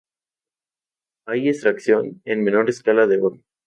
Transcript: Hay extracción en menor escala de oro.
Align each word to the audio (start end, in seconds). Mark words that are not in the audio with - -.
Hay 1.27 1.47
extracción 1.47 2.23
en 2.25 2.43
menor 2.43 2.67
escala 2.71 3.05
de 3.05 3.21
oro. 3.21 3.37